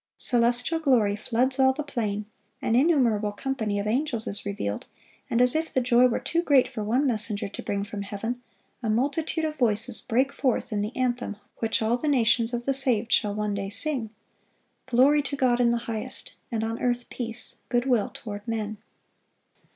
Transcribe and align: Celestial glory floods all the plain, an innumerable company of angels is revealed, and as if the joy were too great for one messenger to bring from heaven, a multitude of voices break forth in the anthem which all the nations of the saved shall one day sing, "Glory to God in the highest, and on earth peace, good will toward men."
Celestial 0.17 0.79
glory 0.79 1.15
floods 1.15 1.59
all 1.59 1.73
the 1.73 1.83
plain, 1.83 2.25
an 2.59 2.75
innumerable 2.75 3.31
company 3.31 3.77
of 3.79 3.85
angels 3.85 4.25
is 4.25 4.47
revealed, 4.47 4.87
and 5.29 5.39
as 5.43 5.55
if 5.55 5.71
the 5.71 5.79
joy 5.79 6.07
were 6.07 6.17
too 6.19 6.41
great 6.41 6.67
for 6.67 6.83
one 6.83 7.05
messenger 7.05 7.47
to 7.47 7.61
bring 7.61 7.83
from 7.83 8.01
heaven, 8.01 8.41
a 8.81 8.89
multitude 8.89 9.45
of 9.45 9.55
voices 9.55 10.01
break 10.01 10.33
forth 10.33 10.73
in 10.73 10.81
the 10.81 10.95
anthem 10.97 11.37
which 11.57 11.83
all 11.83 11.97
the 11.97 12.07
nations 12.07 12.51
of 12.51 12.65
the 12.65 12.73
saved 12.73 13.11
shall 13.11 13.35
one 13.35 13.53
day 13.53 13.69
sing, 13.69 14.09
"Glory 14.87 15.21
to 15.21 15.35
God 15.35 15.59
in 15.59 15.69
the 15.69 15.77
highest, 15.85 16.33
and 16.51 16.63
on 16.63 16.81
earth 16.81 17.07
peace, 17.11 17.57
good 17.69 17.85
will 17.85 18.09
toward 18.09 18.47
men." 18.47 18.79